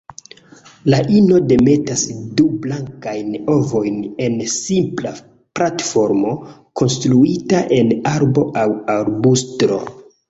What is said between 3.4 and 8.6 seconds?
ovojn en simpla platformo konstruita en arbo